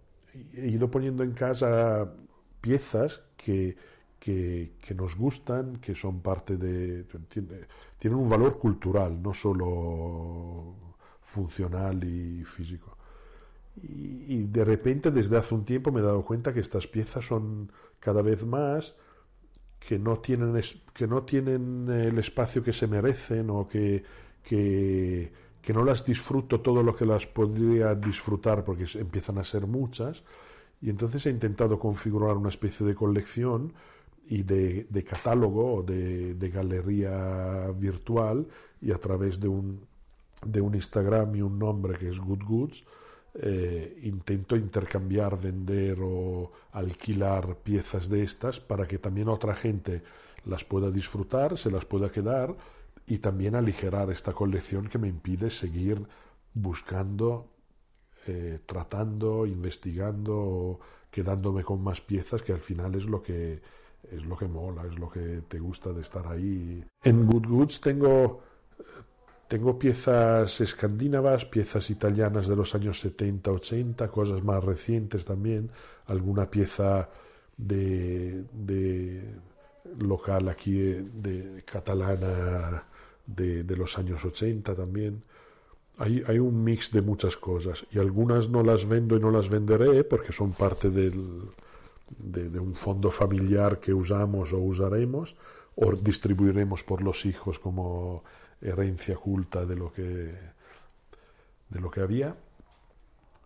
[0.52, 2.12] he ido poniendo en casa
[2.60, 3.74] piezas que,
[4.20, 7.04] que, nos gustan, que son parte de...
[7.98, 10.74] tienen un valor cultural, no solo
[11.22, 12.97] funcional y físico.
[13.82, 17.70] Y, de repente desde hace un tiempo me he dado cuenta que estas piezas son
[18.00, 18.94] cada vez más
[19.78, 20.60] que no tienen
[20.92, 24.02] que no tienen el espacio que se merecen o que,
[24.42, 25.30] que,
[25.72, 30.22] no las disfruto todo lo que las podría disfrutar porque empiezan a ser muchas.
[30.80, 33.74] Y entonces he intentado configurar una especie de colección
[34.28, 38.46] y de, de catálogo o de, de, galería virtual
[38.80, 39.86] y a través de un,
[40.44, 42.84] de un Instagram y un nombre que es Good Goods
[43.34, 50.02] eh, intento intercambiar, vender o alquilar piezas de estas para que también otra gente
[50.44, 52.56] las pueda disfrutar, se las pueda quedar
[53.06, 56.06] y también aligerar esta colección que me impide seguir
[56.54, 57.48] buscando,
[58.26, 63.60] eh, tratando, investigando, quedándome con más piezas que al final es lo que
[64.10, 66.84] es lo que mola, es lo que te gusta de estar ahí.
[67.02, 68.42] En Good Goods tengo
[69.48, 75.70] tengo piezas escandinavas, piezas italianas de los años 70, 80, cosas más recientes también,
[76.06, 77.08] alguna pieza
[77.56, 78.44] de,
[79.98, 82.84] local aquí de catalana
[83.26, 85.22] de, los años 80 también.
[85.96, 89.48] Hay, hay, un mix de muchas cosas y algunas no las vendo y no las
[89.48, 91.40] venderé porque son parte del,
[92.18, 95.34] de, de un fondo familiar que usamos o usaremos
[95.74, 98.22] o distribuiremos por los hijos como
[98.60, 100.02] herencia culta de lo que,
[101.68, 102.36] de lo que había,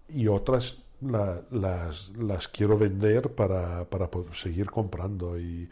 [0.09, 0.83] y otras
[1.51, 5.69] las, las, quiero vender para, para seguir comprando y,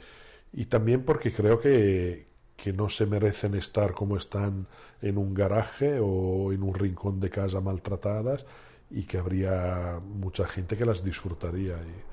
[0.52, 2.26] y, también porque creo que,
[2.56, 4.66] que no se merecen estar como están
[5.02, 8.44] en un garaje o en un rincón de casa maltratadas
[8.90, 11.76] y que habría mucha gente que las disfrutaría.
[11.76, 12.10] Y,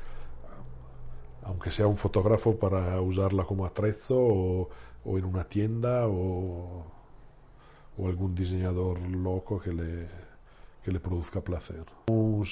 [1.43, 4.69] aunque sea un fotógrafo para usarla como atrezo o,
[5.05, 6.96] o en una tienda o,
[7.97, 10.07] o algún diseñador loco que le,
[10.83, 11.83] que le produzca placer.
[12.07, 12.45] Un,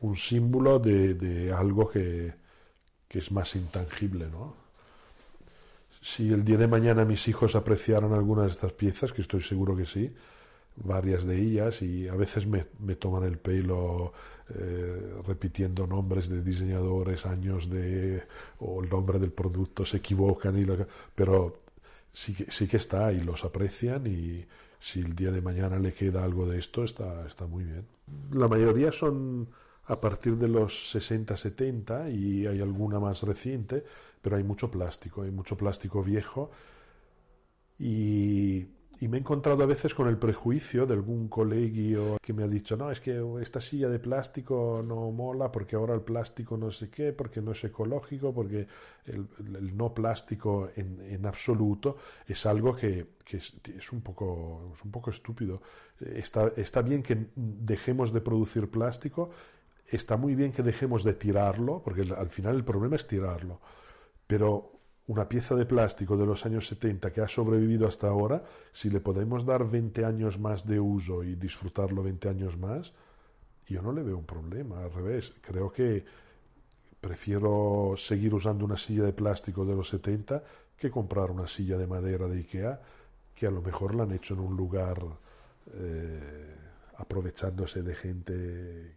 [0.00, 2.34] un símbolo de, de algo que,
[3.08, 4.54] que, es más intangible, ¿no?
[6.00, 9.76] Si el día de mañana mis hijos apreciaran algunas de estas piezas, que estoy seguro
[9.76, 10.12] que sí,
[10.76, 14.12] varias de ellas, y a veces me, me toman el pelo
[14.54, 18.22] eh, repitiendo nombres de diseñadores, años de,
[18.60, 20.66] o el nombre del producto, se equivocan, y
[21.14, 21.58] pero
[22.12, 24.44] sí sí que está y los aprecian y,
[24.80, 27.86] si el día de mañana le queda algo de esto, está, está muy bien.
[28.32, 29.48] La mayoría son
[29.86, 33.84] a partir de los 60, 70 y hay alguna más reciente,
[34.20, 36.50] pero hay mucho plástico, hay mucho plástico viejo
[37.78, 38.66] y
[39.00, 42.48] y me he encontrado a veces con el prejuicio de algún colegio que me ha
[42.48, 46.70] dicho, no, es que esta silla de plástico no mola porque ahora el plástico no
[46.70, 48.66] sé qué, porque no es ecológico, porque
[49.06, 51.96] el, no plástico en, absoluto
[52.26, 55.62] es algo que, que es, un poco, es un poco estúpido.
[56.00, 59.30] Está, está bien que dejemos de producir plástico,
[59.86, 63.60] está muy bien que dejemos de tirarlo, porque al final el problema es tirarlo,
[64.26, 64.77] pero
[65.08, 69.00] una pieza de plástico de los años 70 que ha sobrevivido hasta ahora, si le
[69.00, 72.92] podemos dar 20 años más de uso y disfrutarlo 20 años más,
[73.66, 76.04] yo no le veo un problema, al revés, creo que
[77.00, 80.42] prefiero seguir usando una silla de plástico de los 70
[80.76, 82.80] que comprar una silla de madera de Ikea
[83.34, 84.98] que a lo mejor la han hecho en un lugar
[85.72, 86.56] eh,
[86.96, 88.96] aprovechándose de gente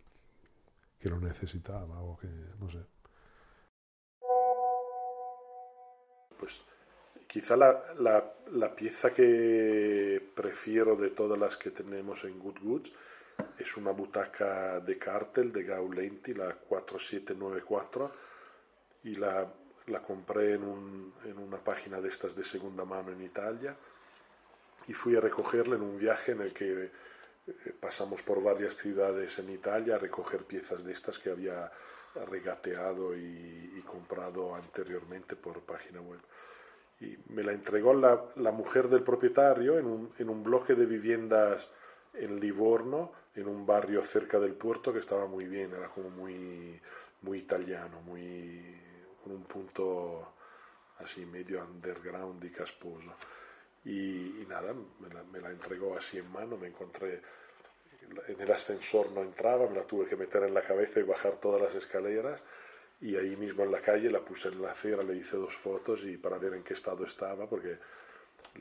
[1.00, 2.28] que lo necesitaba o que
[2.60, 2.80] no sé.
[6.42, 6.60] Pues
[7.28, 12.92] quizá la, la, la, pieza que prefiero de todas las que tenemos en Good Goods
[13.60, 18.12] es una butaca de cártel de Gaulenti, la 4794,
[19.04, 19.48] y la,
[19.86, 23.76] la compré en, un, en una página de estas de segunda mano en Italia
[24.88, 29.38] y fui a recogerla en un viaje en el que eh, pasamos por varias ciudades
[29.38, 31.72] en Italia a recoger piezas de estas que había
[32.26, 36.20] regateado y, y comprado anteriormente por página web.
[37.00, 40.86] Y me la entregó la, la mujer del propietario en un, en un bloque de
[40.86, 41.70] viviendas
[42.14, 46.80] en Livorno, en un barrio cerca del puerto que estaba muy bien, era como muy,
[47.22, 48.62] muy italiano, muy,
[49.24, 50.34] con un punto
[51.00, 53.16] así medio underground y casposo.
[53.84, 57.22] Y, y nada, me la, me la, entregó así en mano, me encontré
[58.28, 61.34] en el ascensor no entraba, me la tuve que meter en la cabeza y bajar
[61.40, 62.42] todas las escaleras.
[63.02, 66.04] Y ahí mismo en la calle la puse en la acera, le hice dos fotos
[66.04, 67.78] y para ver en qué estado estaba, porque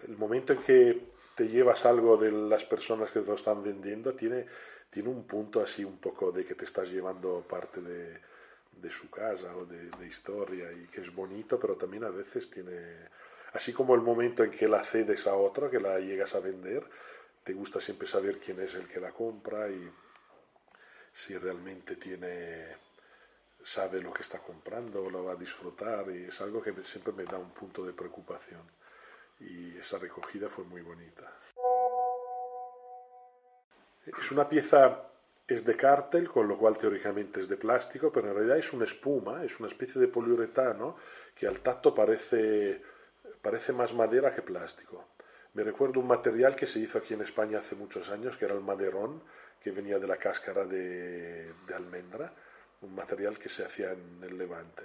[0.06, 1.00] el momento en que
[1.34, 4.46] te llevas algo de las personas que te lo están vendiendo, tiene,
[4.90, 8.18] tiene un punto así un poco de que te estás llevando parte de,
[8.80, 12.50] de su casa o de, de, historia y que es bonito, pero también a veces
[12.50, 12.72] tiene,
[13.52, 16.84] así como el momento en que la cedes a otro, que la llegas a vender,
[17.50, 19.90] te gusta siempre saber quién es el que la compra y
[21.12, 22.76] si realmente tiene
[23.60, 27.12] sabe lo que está comprando o lo va a disfrutar y es algo que siempre
[27.12, 28.62] me da un punto de preocupación
[29.40, 31.28] y esa recogida fue muy bonita.
[34.06, 35.08] Es una pieza,
[35.48, 38.84] es de cártel, con lo cual teóricamente es de plástico, pero en realidad es una
[38.84, 40.96] espuma, es una especie de poliuretano
[41.34, 42.80] que al tacto parece,
[43.42, 45.08] parece más madera que plástico.
[45.54, 48.54] Me recuerdo un material que se hizo aquí en España hace muchos años, que era
[48.54, 49.22] el maderón,
[49.60, 52.32] que venía de la cáscara de, almendra,
[52.82, 54.84] un material que se hacía en el Levante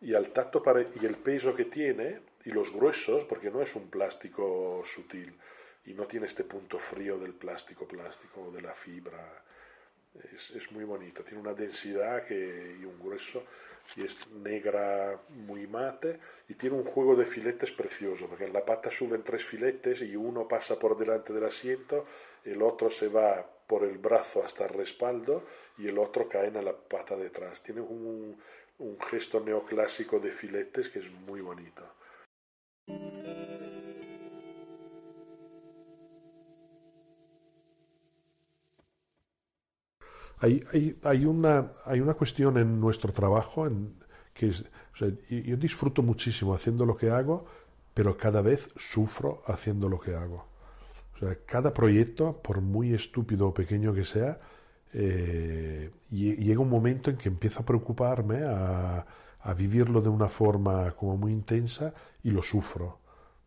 [0.00, 0.62] y al tacto
[1.00, 5.34] y el peso que tiene y los gruesos, porque no es un plástico sutil
[5.86, 9.42] y no tiene este punto frío del plástico plástico o de la fibra.
[10.34, 13.44] Es, es, muy bonito, tiene una densidad que, y un grueso
[13.94, 16.18] y es negra muy mate
[16.48, 20.16] y tiene un juego de filetes precioso, porque en la pata suben tres filetes y
[20.16, 22.06] uno pasa por delante del asiento,
[22.44, 25.44] el otro se va por el brazo hasta el respaldo
[25.78, 27.62] y el otro cae en la pata detrás.
[27.62, 28.40] Tiene un,
[28.78, 31.82] un gesto neoclásico de filetes que es muy bonito.
[40.38, 43.94] Hay, hay, hay, una, hay una cuestión en nuestro trabajo en,
[44.34, 44.64] que es,
[44.94, 47.46] o sea, yo disfruto muchísimo haciendo lo que hago,
[47.94, 50.46] pero cada vez sufro haciendo lo que hago.
[51.14, 54.38] O sea, cada proyecto, por muy estúpido o pequeño que sea,
[54.92, 59.06] eh, llega un momento en que empiezo a preocuparme, a,
[59.40, 62.98] a, vivirlo de una forma como muy intensa y lo sufro.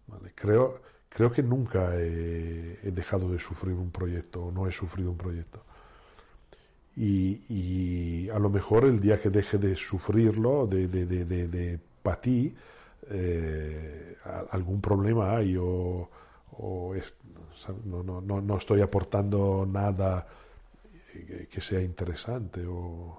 [0.08, 0.32] ¿vale?
[0.36, 5.12] Creo, creo que nunca he, he, dejado de sufrir un proyecto o no he sufrido
[5.12, 5.64] un proyecto.
[7.00, 11.80] Y, y, a lo mejor el día que deje de sufrirlo, de, de, de, de,
[12.22, 12.54] ti,
[13.10, 14.18] eh,
[14.52, 16.10] algún problema hay o,
[16.58, 17.16] o es,
[17.86, 20.28] no, no, no, no estoy aportando nada
[21.50, 23.18] que sea interesante o,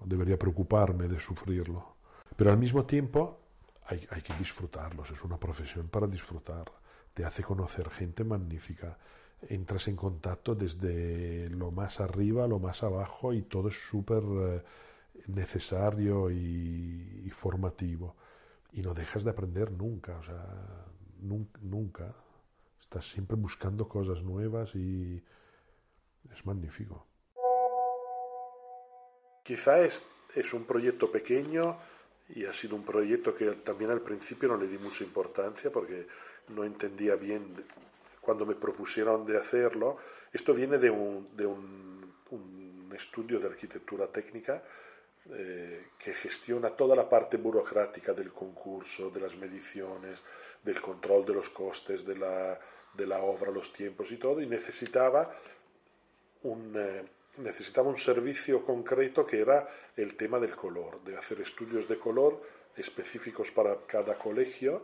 [0.00, 1.96] o, debería preocuparme de sufrirlo.
[2.36, 3.38] Pero al mismo tiempo
[3.86, 6.72] hay, hay, que disfrutarlos, es una profesión para disfrutar,
[7.12, 8.96] te hace conocer gente magnífica,
[9.42, 14.62] entras en contacto desde lo más arriba lo más abajo y todo es súper eh,
[15.28, 18.16] necesario y, y, formativo.
[18.72, 20.44] Y no dejas de aprender nunca, o sea,
[21.20, 22.14] nunca, nunca.
[22.80, 25.22] Estás siempre buscando cosas nuevas y,
[26.32, 27.06] es magnífico.
[29.42, 30.00] Quizá es,
[30.34, 31.78] es un proyecto pequeño
[32.28, 36.06] y ha sido un proyecto que también al principio no le di mucha importancia porque
[36.48, 37.54] no entendía bien
[38.28, 39.96] cuando me propusieron de hacerlo.
[40.30, 44.62] Esto viene de un, de un, un estudio de arquitectura técnica
[45.30, 50.22] eh, que gestiona toda la parte burocrática del concurso, de las mediciones,
[50.62, 52.60] del control de los costes de la,
[52.92, 55.34] de la obra, los tiempos y todo, y necesitaba
[56.42, 57.04] un, eh,
[57.38, 59.66] necesitaba un servicio concreto que era
[59.96, 62.42] el tema del color, de hacer estudios de color
[62.76, 64.82] específicos para cada colegio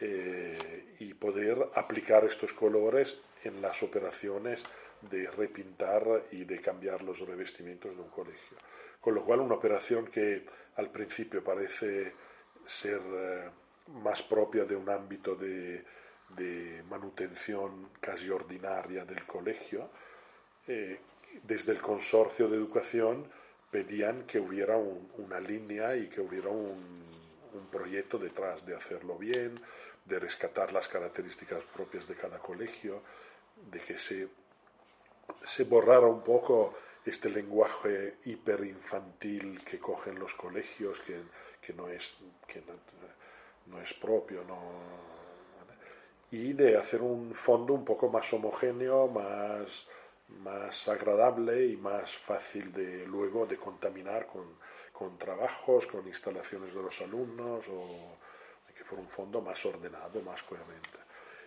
[0.00, 4.64] eh, y poder aplicar estos colores en las operaciones
[5.02, 8.58] de repintar y de cambiar los revestimientos de un colegio.
[9.00, 10.44] Con lo cual una operación que
[10.76, 12.12] al principio parece
[12.66, 13.50] ser eh,
[13.88, 15.84] más propia de un ámbito de,
[16.88, 19.88] manutención casi ordinaria del colegio,
[20.66, 21.00] eh,
[21.42, 23.30] desde el consorcio de educación
[23.70, 27.06] pedían que hubiera una línea y que hubiera un,
[27.72, 29.60] proyecto detrás de hacerlo bien,
[30.08, 33.02] de rescatar las características propias de cada colegio,
[33.70, 34.28] de que se,
[35.44, 41.22] se borrara un poco este lenguaje hiperinfantil que cogen los colegios, que,
[41.60, 42.62] que no, es, que
[43.66, 44.42] no, es propio,
[46.30, 49.86] y de hacer un fondo un poco más homogéneo, más,
[50.28, 54.58] más agradable y más fácil de luego de contaminar con,
[54.92, 58.18] con trabajos, con instalaciones de los alumnos, o
[58.78, 60.98] que fuera un fondo más ordenado, más coherente.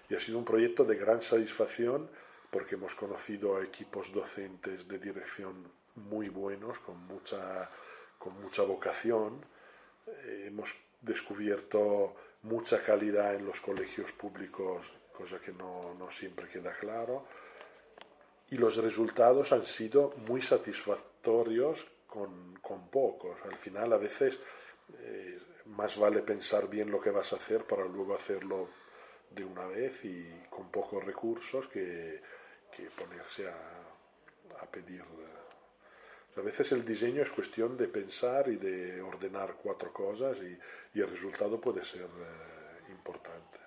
[0.09, 2.09] Y ha sido un proyecto de gran satisfacción
[2.51, 7.69] porque hemos conocido a equipos docentes de dirección muy buenos, con mucha,
[8.19, 9.45] con mucha vocación.
[10.05, 16.73] Eh, hemos descubierto mucha calidad en los colegios públicos, cosa que no, no siempre queda
[16.73, 17.25] claro.
[18.49, 23.39] Y los resultados han sido muy satisfactorios con, con pocos.
[23.45, 24.38] Al final, a veces,
[24.99, 25.39] eh,
[25.72, 28.69] más vale pensar bien lo que vas a hacer para luego hacerlo
[29.30, 32.22] de una vez y con pocos recursos que
[32.72, 35.03] que ponerse a, a pedir.
[36.38, 40.57] A veces el diseño es cuestión de pensar y de ordenar cuatro cosas y,
[40.97, 43.59] y el resultado puede ser eh, importante.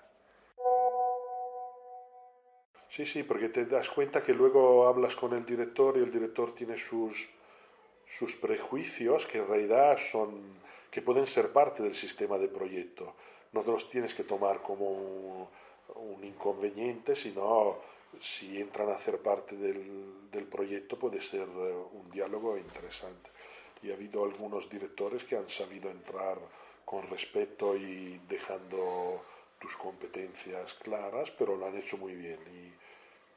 [2.88, 6.54] Sí, sí, porque te das cuenta que luego hablas con el director y el director
[6.54, 7.28] tiene sus,
[8.06, 10.58] sus prejuicios que en realidad son,
[10.94, 13.14] que pueden ser parte del sistema de proyecto.
[13.52, 15.48] No te los tienes que tomar como un,
[15.96, 17.78] un inconveniente, sino
[18.22, 23.28] si entran a hacer parte del, del proyecto puede ser eh, un diálogo interesante.
[23.82, 26.38] Y ha habido algunos directores que han sabido entrar
[26.84, 29.20] con respeto y dejando
[29.58, 32.38] tus competencias claras, pero lo han hecho muy bien.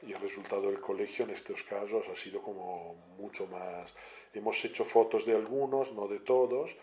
[0.03, 3.91] Y, y, el resultado del colegio en estos casos ha sido como mucho más.
[4.32, 6.76] Hemos hecho fotos de algunos, no de todos,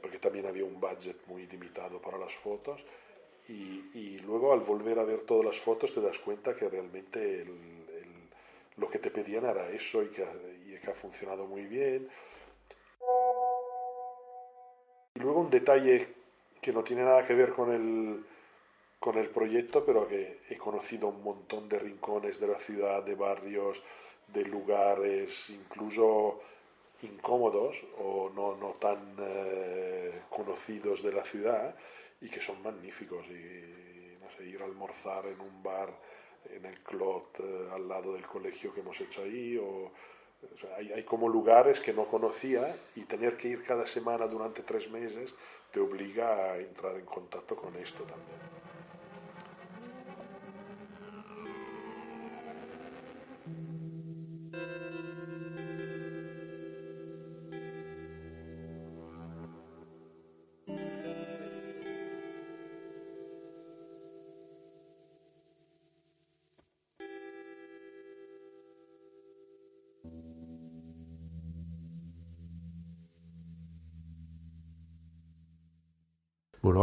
[0.00, 2.84] porque también había un budget muy limitado para las fotos
[3.48, 7.44] y, luego al volver a ver todas las fotos te das cuenta que realmente
[8.76, 10.24] lo que te pedían era eso y que,
[10.82, 12.08] que ha funcionado muy bien.
[15.14, 16.08] Y luego un detalle
[16.60, 18.24] que no tiene nada que ver con el,
[18.98, 23.14] con el proyecto, pero que he conocido un montón de rincones de la ciudad, de
[23.14, 23.80] barrios,
[24.28, 26.40] de lugares, incluso
[27.04, 31.74] incómodos o no, no tan eh, conocidos de la ciudad,
[32.20, 35.90] y que son magníficos y no sé, ir a almorzar en un bar
[36.50, 39.90] en el Clot eh, al lado del colegio que hemos hecho ahí o,
[40.76, 44.90] hay, hay, como lugares que no conocía y tener que ir cada semana durante tres
[44.90, 45.32] meses
[45.72, 48.63] te obliga a entrar en contacto con esto también.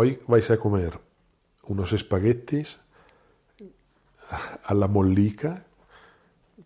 [0.02, 0.97] Hoy vais a comer
[1.70, 2.82] unos espaguetis
[4.66, 5.64] a la mollica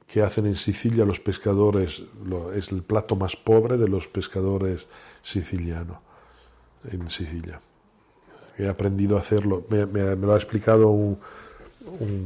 [0.08, 2.02] que hacen en Sicilia los pescadores,
[2.56, 4.88] es el plato más pobre de los pescadores
[5.22, 5.98] sicilianos
[6.90, 7.60] en Sicilia.
[8.58, 11.20] He aprendido a hacerlo, me, lo ha explicado un,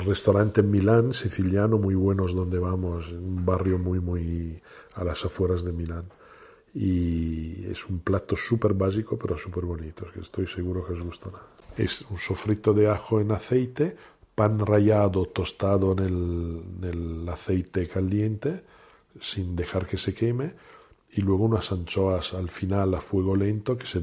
[0.05, 4.61] restaurante en Milán, siciliano, muy buenos donde vamos, un barrio muy, muy
[4.93, 6.05] a las afueras de Milán
[6.73, 11.39] y es un plato súper básico pero súper bonito, que estoy seguro que os gustará.
[11.77, 13.95] Es un sofrito de ajo en aceite,
[14.35, 18.63] pan rallado tostado en el, aceite caliente
[19.19, 20.53] sin dejar que se queme
[21.11, 24.01] y luego unas anchoas al final a fuego lento que se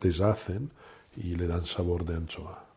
[0.00, 0.70] deshacen
[1.16, 2.73] y le dan sabor de anchoa.